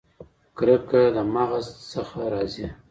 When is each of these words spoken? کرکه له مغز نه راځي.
کرکه 0.57 1.01
له 1.15 1.23
مغز 1.33 1.65
نه 2.15 2.25
راځي. 2.33 2.65